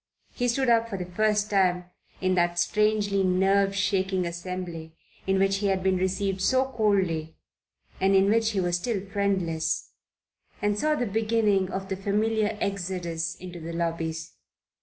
[0.33, 1.85] He stood up for the first time
[2.21, 4.95] in that strangely nerve shaking assembly
[5.27, 7.37] in which he had been received so coldly
[7.99, 9.91] and in which he was still friendless,
[10.59, 14.33] and saw the beginning of the familiar exodus into the lobbies.